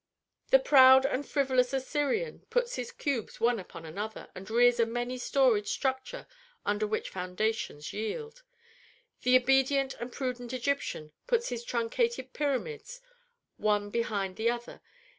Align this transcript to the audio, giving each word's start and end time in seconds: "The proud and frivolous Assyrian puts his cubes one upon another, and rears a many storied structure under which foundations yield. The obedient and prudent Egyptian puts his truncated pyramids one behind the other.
"The 0.49 0.57
proud 0.57 1.05
and 1.05 1.29
frivolous 1.29 1.73
Assyrian 1.73 2.43
puts 2.49 2.73
his 2.73 2.91
cubes 2.91 3.39
one 3.39 3.59
upon 3.59 3.85
another, 3.85 4.29
and 4.33 4.49
rears 4.49 4.79
a 4.79 4.85
many 4.87 5.19
storied 5.19 5.67
structure 5.67 6.25
under 6.65 6.87
which 6.87 7.11
foundations 7.11 7.93
yield. 7.93 8.41
The 9.21 9.37
obedient 9.37 9.93
and 9.99 10.11
prudent 10.11 10.53
Egyptian 10.53 11.11
puts 11.27 11.49
his 11.49 11.63
truncated 11.63 12.33
pyramids 12.33 13.01
one 13.57 13.91
behind 13.91 14.37
the 14.37 14.49
other. 14.49 14.81